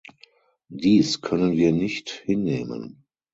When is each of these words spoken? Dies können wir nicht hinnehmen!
Dies 0.69 1.21
können 1.21 1.55
wir 1.57 1.71
nicht 1.71 2.09
hinnehmen! 2.09 3.05